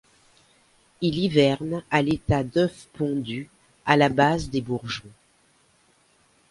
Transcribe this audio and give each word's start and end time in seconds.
Il 1.01 1.19
hiverne 1.19 1.83
à 1.91 2.01
l'état 2.01 2.43
d'œuf 2.43 2.87
pondu 2.93 3.51
à 3.85 3.97
la 3.97 4.09
base 4.09 4.49
des 4.49 4.61
bourgeons. 4.61 5.07